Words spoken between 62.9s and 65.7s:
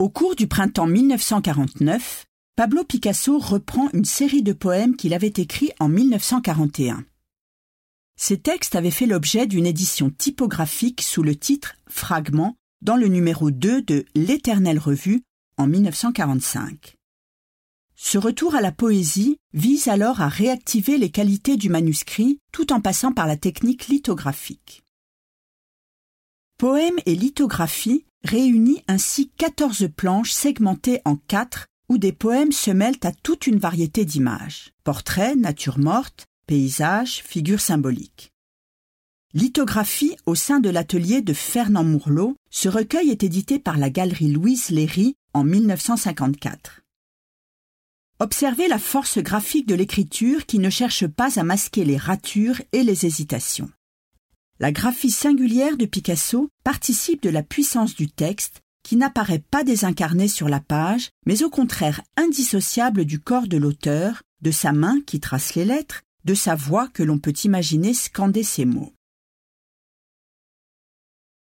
du corps de l'auteur, de sa main qui trace les